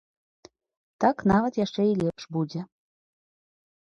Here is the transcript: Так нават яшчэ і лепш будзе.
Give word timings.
Так 1.03 1.17
нават 1.31 1.59
яшчэ 1.65 1.81
і 1.89 1.93
лепш 2.05 2.23
будзе. 2.39 2.61